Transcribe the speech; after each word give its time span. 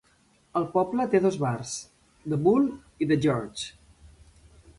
El 0.61 0.63
poble 0.77 1.05
té 1.11 1.21
dos 1.25 1.37
bars, 1.43 1.73
The 2.33 2.41
Bull 2.47 2.67
i 3.07 3.11
The 3.13 3.19
George. 3.27 3.71